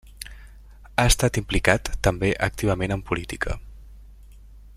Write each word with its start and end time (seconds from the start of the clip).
Ha 0.95 1.05
estat 1.09 1.37
implicat 1.41 1.91
també 2.09 2.33
activament 2.49 2.97
en 2.97 3.05
política. 3.11 3.59